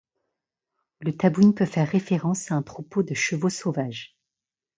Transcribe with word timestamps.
Le 1.01 1.15
taboun 1.15 1.53
peut 1.53 1.67
faire 1.67 1.87
référence 1.87 2.49
à 2.51 2.55
un 2.55 2.63
troupeau 2.63 3.03
de 3.03 3.13
chevaux 3.13 3.49
sauvages. 3.49 4.17